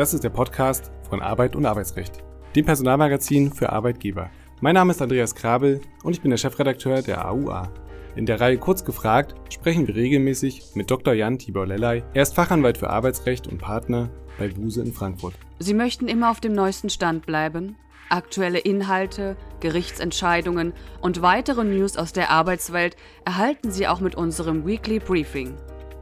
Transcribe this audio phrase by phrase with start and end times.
[0.00, 2.24] Das ist der Podcast von Arbeit und Arbeitsrecht,
[2.56, 4.30] dem Personalmagazin für Arbeitgeber.
[4.62, 7.70] Mein Name ist Andreas Krabel und ich bin der Chefredakteur der AUA.
[8.16, 11.12] In der Reihe Kurz gefragt sprechen wir regelmäßig mit Dr.
[11.12, 12.02] Jan Tibor Lellay.
[12.14, 14.08] Er ist Fachanwalt für Arbeitsrecht und Partner
[14.38, 15.34] bei Buse in Frankfurt.
[15.58, 17.76] Sie möchten immer auf dem neuesten Stand bleiben?
[18.08, 20.72] Aktuelle Inhalte, Gerichtsentscheidungen
[21.02, 22.96] und weitere News aus der Arbeitswelt
[23.26, 25.56] erhalten Sie auch mit unserem Weekly Briefing.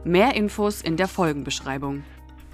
[0.05, 2.05] Mehr Infos in der Folgenbeschreibung.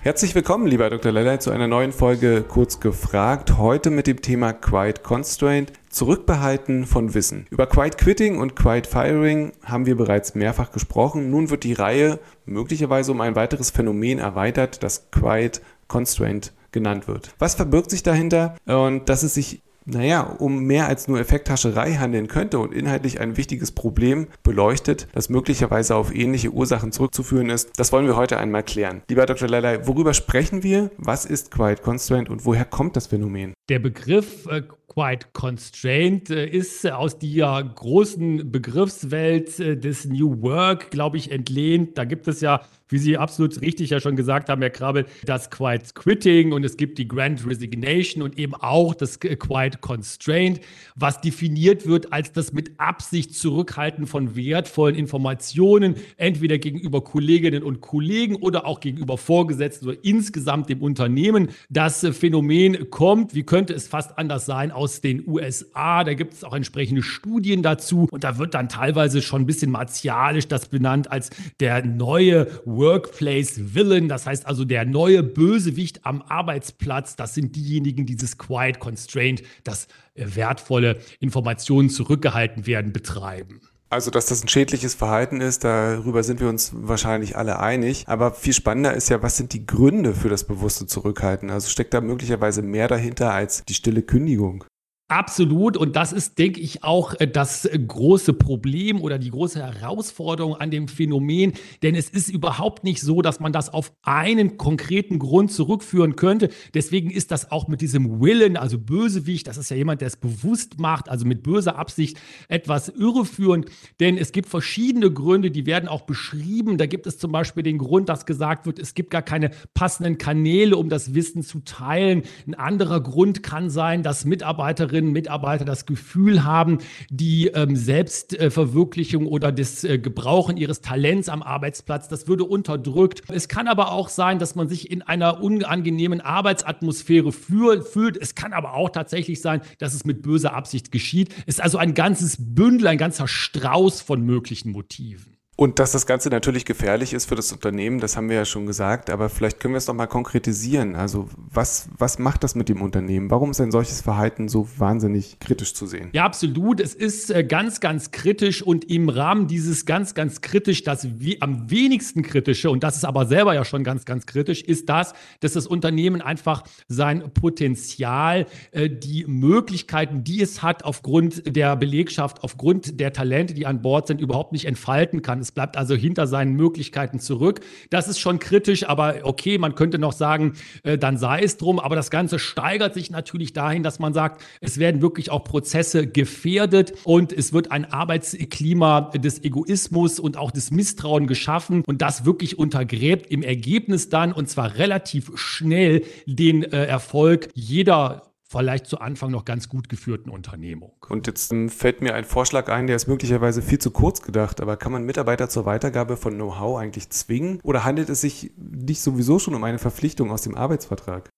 [0.06, 1.12] Herzlich willkommen, lieber Dr.
[1.12, 3.58] Lellay, zu einer neuen Folge Kurz gefragt.
[3.58, 7.48] Heute mit dem Thema Quiet Constraint, Zurückbehalten von Wissen.
[7.50, 11.32] Über Quiet Quitting und Quiet Firing haben wir bereits mehrfach gesprochen.
[11.32, 17.34] Nun wird die Reihe möglicherweise um ein weiteres Phänomen erweitert, das Quiet Constraint genannt wird.
[17.40, 18.58] Was verbirgt sich dahinter?
[18.68, 23.38] Und dass es sich naja, um mehr als nur Effekthascherei handeln könnte und inhaltlich ein
[23.38, 28.64] wichtiges Problem beleuchtet, das möglicherweise auf ähnliche Ursachen zurückzuführen ist, das wollen wir heute einmal
[28.64, 29.02] klären.
[29.10, 29.48] Lieber Dr.
[29.48, 30.92] Lelei, worüber sprechen wir?
[30.98, 33.54] Was ist Quiet Constraint und woher kommt das Phänomen?
[33.70, 40.92] Der Begriff äh, Quiet Constraint äh, ist aus der großen Begriffswelt äh, des New Work,
[40.92, 41.98] glaube ich, entlehnt.
[41.98, 45.50] Da gibt es ja wie Sie absolut richtig ja schon gesagt haben, Herr Krabbel, das
[45.50, 50.60] Quiet Quitting und es gibt die Grand Resignation und eben auch das Quiet Constraint,
[50.96, 57.82] was definiert wird als das mit Absicht Zurückhalten von wertvollen Informationen, entweder gegenüber Kolleginnen und
[57.82, 61.50] Kollegen oder auch gegenüber Vorgesetzten oder insgesamt dem Unternehmen.
[61.70, 66.04] Das Phänomen kommt, wie könnte es fast anders sein, aus den USA.
[66.04, 69.72] Da gibt es auch entsprechende Studien dazu und da wird dann teilweise schon ein bisschen
[69.72, 76.22] martialisch das benannt als der neue Workplace Villain, das heißt also der neue Bösewicht am
[76.24, 83.62] Arbeitsplatz, das sind diejenigen, die dieses Quiet Constraint, das äh, wertvolle Informationen zurückgehalten werden, betreiben.
[83.90, 88.04] Also, dass das ein schädliches Verhalten ist, darüber sind wir uns wahrscheinlich alle einig.
[88.08, 91.50] Aber viel spannender ist ja, was sind die Gründe für das bewusste Zurückhalten?
[91.50, 94.66] Also steckt da möglicherweise mehr dahinter als die stille Kündigung?
[95.08, 95.78] Absolut.
[95.78, 100.56] Und das ist, denke ich, auch äh, das äh, große Problem oder die große Herausforderung
[100.56, 101.54] an dem Phänomen.
[101.84, 106.50] Denn es ist überhaupt nicht so, dass man das auf einen konkreten Grund zurückführen könnte.
[106.74, 110.18] Deswegen ist das auch mit diesem Willen, also Bösewicht, das ist ja jemand, der es
[110.18, 113.68] bewusst macht, also mit böser Absicht, etwas irreführend.
[114.00, 116.80] Denn es gibt verschiedene Gründe, die werden auch beschrieben.
[116.80, 120.18] Da gibt es zum Beispiel den Grund, dass gesagt wird, es gibt gar keine passenden
[120.18, 122.24] Kanäle, um das Wissen zu teilen.
[122.48, 126.80] Ein anderer Grund kann sein, dass Mitarbeiterinnen Mitarbeiterinnen, Mitarbeiter das Gefühl haben,
[127.10, 133.24] die ähm, Selbstverwirklichung oder das äh, Gebrauchen ihres Talents am Arbeitsplatz, das würde unterdrückt.
[133.30, 138.18] Es kann aber auch sein, dass man sich in einer unangenehmen Arbeitsatmosphäre fühlt.
[138.18, 141.34] Es kann aber auch tatsächlich sein, dass es mit böser Absicht geschieht.
[141.46, 145.35] Es ist also ein ganzes Bündel, ein ganzer Strauß von möglichen Motiven.
[145.58, 148.66] Und dass das Ganze natürlich gefährlich ist für das Unternehmen, das haben wir ja schon
[148.66, 150.96] gesagt, aber vielleicht können wir es noch mal konkretisieren.
[150.96, 153.32] Also was, was macht das mit dem Unternehmen?
[153.32, 156.10] Warum ist ein solches Verhalten so wahnsinnig kritisch zu sehen?
[156.12, 156.82] Ja, absolut.
[156.82, 161.08] Es ist äh, ganz, ganz kritisch und im Rahmen dieses ganz, ganz kritisch, das
[161.40, 165.14] am wenigsten kritische, und das ist aber selber ja schon ganz, ganz kritisch, ist das,
[165.40, 172.44] dass das Unternehmen einfach sein Potenzial, äh, die Möglichkeiten, die es hat, aufgrund der Belegschaft,
[172.44, 175.45] aufgrund der Talente, die an Bord sind, überhaupt nicht entfalten kann.
[175.46, 177.62] Es bleibt also hinter seinen Möglichkeiten zurück.
[177.92, 181.80] Das ist schon kritisch, aber okay, man könnte noch sagen, äh, dann sei es drum.
[181.80, 186.08] Aber das Ganze steigert sich natürlich dahin, dass man sagt, es werden wirklich auch Prozesse
[186.08, 192.26] gefährdet und es wird ein Arbeitsklima des Egoismus und auch des Misstrauen geschaffen und das
[192.26, 199.00] wirklich untergräbt im Ergebnis dann und zwar relativ schnell den äh, Erfolg jeder vielleicht zu
[199.00, 200.94] Anfang noch ganz gut geführten Unternehmung.
[201.10, 204.62] Und jetzt ähm, fällt mir ein Vorschlag ein, der ist möglicherweise viel zu kurz gedacht,
[204.62, 209.02] aber kann man Mitarbeiter zur Weitergabe von Know-how eigentlich zwingen oder handelt es sich nicht
[209.02, 211.30] sowieso schon um eine Verpflichtung aus dem Arbeitsvertrag?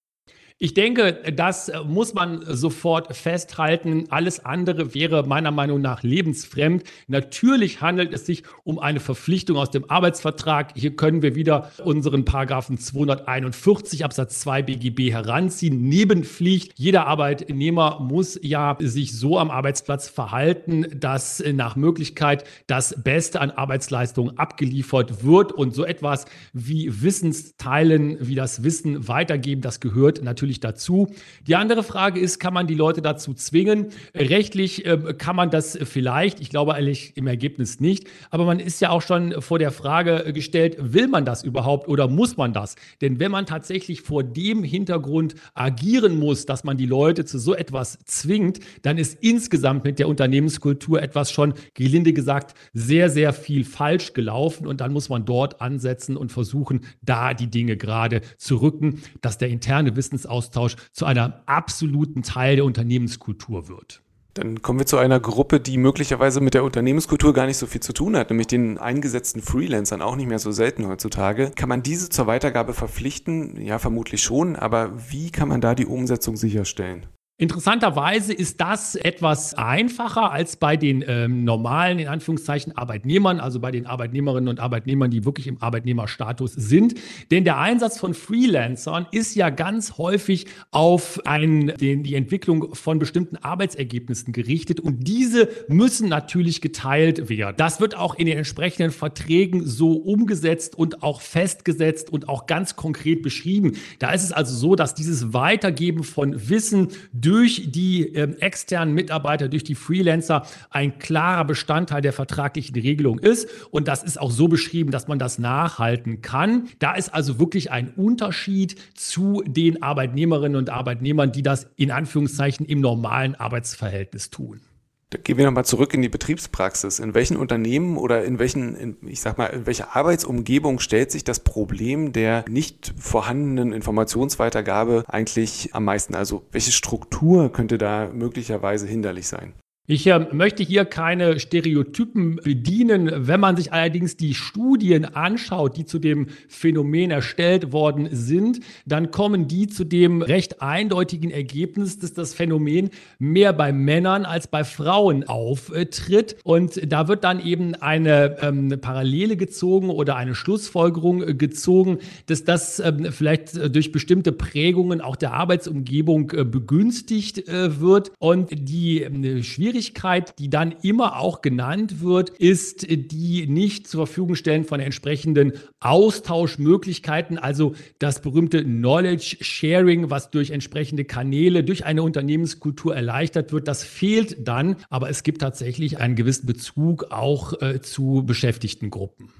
[0.60, 4.06] Ich denke, das muss man sofort festhalten.
[4.08, 6.82] Alles andere wäre meiner Meinung nach lebensfremd.
[7.06, 10.72] Natürlich handelt es sich um eine Verpflichtung aus dem Arbeitsvertrag.
[10.74, 15.80] Hier können wir wieder unseren Paragraphen 241 Absatz 2 BGB heranziehen.
[15.88, 16.72] Nebenpflicht.
[16.74, 23.52] Jeder Arbeitnehmer muss ja sich so am Arbeitsplatz verhalten, dass nach Möglichkeit das Beste an
[23.52, 25.52] Arbeitsleistung abgeliefert wird.
[25.52, 31.08] Und so etwas wie Wissensteilen, wie das Wissen weitergeben, das gehört natürlich natürlich dazu.
[31.46, 33.88] Die andere Frage ist, kann man die Leute dazu zwingen?
[34.14, 38.80] Rechtlich äh, kann man das vielleicht, ich glaube eigentlich im Ergebnis nicht, aber man ist
[38.80, 42.76] ja auch schon vor der Frage gestellt, will man das überhaupt oder muss man das?
[43.00, 47.54] Denn wenn man tatsächlich vor dem Hintergrund agieren muss, dass man die Leute zu so
[47.54, 53.64] etwas zwingt, dann ist insgesamt mit der Unternehmenskultur etwas schon, gelinde gesagt, sehr, sehr viel
[53.64, 58.56] falsch gelaufen und dann muss man dort ansetzen und versuchen, da die Dinge gerade zu
[58.56, 64.02] rücken, dass der interne Wissensaustausch zu einem absoluten Teil der Unternehmenskultur wird.
[64.34, 67.80] Dann kommen wir zu einer Gruppe, die möglicherweise mit der Unternehmenskultur gar nicht so viel
[67.80, 71.50] zu tun hat, nämlich den eingesetzten Freelancern, auch nicht mehr so selten heutzutage.
[71.56, 73.60] Kann man diese zur Weitergabe verpflichten?
[73.60, 77.06] Ja, vermutlich schon, aber wie kann man da die Umsetzung sicherstellen?
[77.40, 83.70] Interessanterweise ist das etwas einfacher als bei den ähm, normalen, in Anführungszeichen, Arbeitnehmern, also bei
[83.70, 86.94] den Arbeitnehmerinnen und Arbeitnehmern, die wirklich im Arbeitnehmerstatus sind.
[87.30, 92.98] Denn der Einsatz von Freelancern ist ja ganz häufig auf ein, den, die Entwicklung von
[92.98, 97.54] bestimmten Arbeitsergebnissen gerichtet und diese müssen natürlich geteilt werden.
[97.56, 102.74] Das wird auch in den entsprechenden Verträgen so umgesetzt und auch festgesetzt und auch ganz
[102.74, 103.76] konkret beschrieben.
[104.00, 106.88] Da ist es also so, dass dieses Weitergeben von Wissen
[107.28, 113.50] durch die äh, externen Mitarbeiter, durch die Freelancer ein klarer Bestandteil der vertraglichen Regelung ist.
[113.70, 116.68] Und das ist auch so beschrieben, dass man das nachhalten kann.
[116.78, 122.64] Da ist also wirklich ein Unterschied zu den Arbeitnehmerinnen und Arbeitnehmern, die das in Anführungszeichen
[122.64, 124.62] im normalen Arbeitsverhältnis tun.
[125.10, 126.98] Da gehen wir nochmal zurück in die Betriebspraxis.
[126.98, 131.24] In welchen Unternehmen oder in welchen, in, ich sag mal, in welcher Arbeitsumgebung stellt sich
[131.24, 136.14] das Problem der nicht vorhandenen Informationsweitergabe eigentlich am meisten?
[136.14, 139.54] Also welche Struktur könnte da möglicherweise hinderlich sein?
[139.90, 143.10] Ich äh, möchte hier keine Stereotypen bedienen.
[143.26, 149.10] Wenn man sich allerdings die Studien anschaut, die zu dem Phänomen erstellt worden sind, dann
[149.10, 154.62] kommen die zu dem recht eindeutigen Ergebnis, dass das Phänomen mehr bei Männern als bei
[154.62, 156.36] Frauen auftritt.
[156.44, 161.96] Und da wird dann eben eine ähm, Parallele gezogen oder eine Schlussfolgerung gezogen,
[162.26, 168.12] dass das ähm, vielleicht durch bestimmte Prägungen auch der Arbeitsumgebung äh, begünstigt äh, wird.
[168.18, 174.06] Und die äh, Schwierigkeit Schwierigkeit, die dann immer auch genannt wird, ist die nicht zur
[174.06, 181.84] Verfügung stellen von entsprechenden Austauschmöglichkeiten, also das berühmte Knowledge Sharing, was durch entsprechende Kanäle, durch
[181.84, 183.68] eine Unternehmenskultur erleichtert wird.
[183.68, 189.30] Das fehlt dann, aber es gibt tatsächlich einen gewissen Bezug auch äh, zu beschäftigten Gruppen.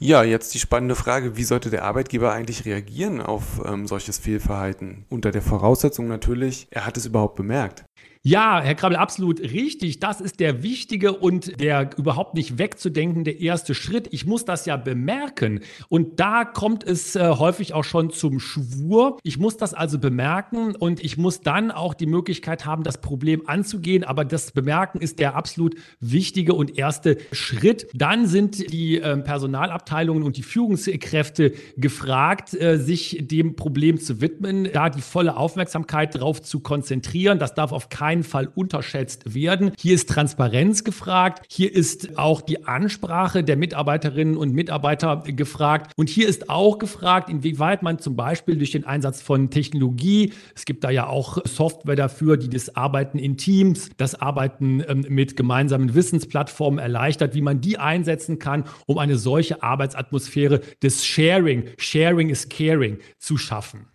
[0.00, 5.06] Ja, jetzt die spannende Frage, wie sollte der Arbeitgeber eigentlich reagieren auf ähm, solches Fehlverhalten?
[5.08, 7.84] Unter der Voraussetzung natürlich, er hat es überhaupt bemerkt.
[8.26, 10.00] Ja, Herr Krabbel, absolut richtig.
[10.00, 14.08] Das ist der wichtige und der überhaupt nicht wegzudenkende erste Schritt.
[14.12, 15.60] Ich muss das ja bemerken.
[15.90, 19.18] Und da kommt es äh, häufig auch schon zum Schwur.
[19.24, 23.46] Ich muss das also bemerken und ich muss dann auch die Möglichkeit haben, das Problem
[23.46, 24.04] anzugehen.
[24.04, 27.88] Aber das Bemerken ist der absolut wichtige und erste Schritt.
[27.92, 34.70] Dann sind die äh, Personalabteilungen und die Führungskräfte gefragt, äh, sich dem Problem zu widmen,
[34.72, 37.38] da die volle Aufmerksamkeit darauf zu konzentrieren.
[37.38, 39.72] Das darf auf keinen keinen Fall unterschätzt werden.
[39.76, 41.44] Hier ist Transparenz gefragt.
[41.50, 45.92] Hier ist auch die Ansprache der Mitarbeiterinnen und Mitarbeiter gefragt.
[45.96, 50.64] Und hier ist auch gefragt, inwieweit man zum Beispiel durch den Einsatz von Technologie, es
[50.64, 55.36] gibt da ja auch Software dafür, die das Arbeiten in Teams, das Arbeiten ähm, mit
[55.36, 62.28] gemeinsamen Wissensplattformen erleichtert, wie man die einsetzen kann, um eine solche Arbeitsatmosphäre des Sharing, Sharing
[62.28, 63.88] is Caring zu schaffen.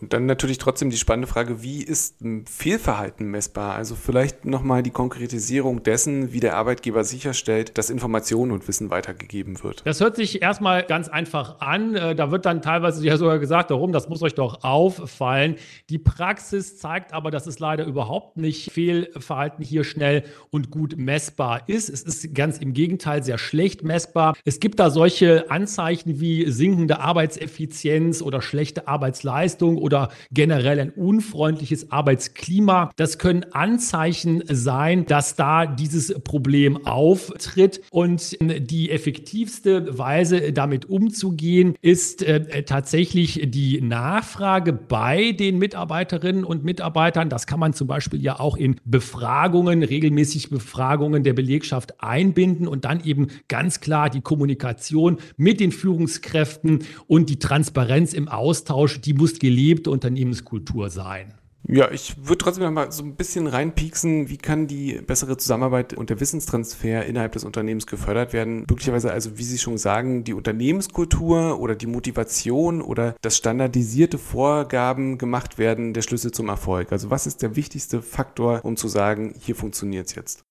[0.00, 3.74] Und dann natürlich trotzdem die spannende Frage, wie ist ein Fehlverhalten messbar?
[3.74, 9.62] Also vielleicht nochmal die Konkretisierung dessen, wie der Arbeitgeber sicherstellt, dass Informationen und Wissen weitergegeben
[9.62, 9.82] wird.
[9.84, 11.94] Das hört sich erstmal ganz einfach an.
[11.94, 15.56] Äh, da wird dann teilweise ja sogar gesagt, warum, das muss euch doch auffallen.
[15.90, 21.68] Die Praxis zeigt aber, dass es leider überhaupt nicht Fehlverhalten hier schnell und gut messbar
[21.68, 21.88] ist.
[21.88, 24.34] Es ist ganz im Gegenteil sehr schlecht messbar.
[24.44, 31.92] Es gibt da solche Anzeichen wie sinkende Arbeitseffizienz oder schlechte Arbeitsleistung oder generell ein unfreundliches
[31.92, 32.90] Arbeitsklima.
[32.96, 37.80] Das können Anzeichen sein, dass da dieses Problem auftritt.
[37.90, 46.64] Und die effektivste Weise, damit umzugehen, ist äh, tatsächlich die Nachfrage bei den Mitarbeiterinnen und
[46.64, 47.28] Mitarbeitern.
[47.28, 52.84] Das kann man zum Beispiel ja auch in Befragungen, regelmäßig Befragungen der Belegschaft einbinden und
[52.84, 59.14] dann eben ganz klar die Kommunikation mit den Führungskräften und die Transparenz im Austausch, die
[59.14, 61.34] muss gelebt gelebte Unternehmenskultur sein.
[61.68, 65.94] Ja, ich würde trotzdem noch mal so ein bisschen reinpieksen, wie kann die bessere Zusammenarbeit
[65.94, 68.60] und der Wissenstransfer innerhalb des Unternehmens gefördert werden?
[68.70, 75.18] Möglicherweise also, wie Sie schon sagen, die Unternehmenskultur oder die Motivation oder das standardisierte Vorgaben
[75.18, 76.92] gemacht werden, der Schlüssel zum Erfolg.
[76.92, 80.44] Also was ist der wichtigste Faktor, um zu sagen, hier funktioniert es jetzt?